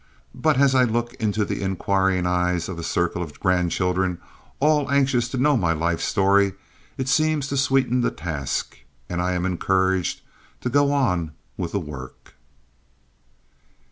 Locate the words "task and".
8.09-9.21